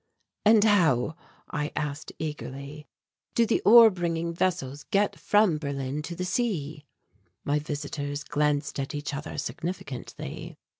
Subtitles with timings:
[0.45, 1.15] "And how,"
[1.51, 2.87] I asked eagerly,
[3.35, 6.87] "do the ore bringing vessels get from Berlin to the sea?"
[7.45, 10.57] My visitors glanced at each other significantly.